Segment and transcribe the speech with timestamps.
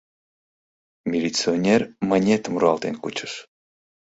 [1.11, 3.33] Милиционер мынетым руалтен кучыш.